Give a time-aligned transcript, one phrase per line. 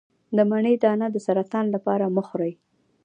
[0.35, 2.53] د مڼې دانه د سرطان لپاره مه خورئ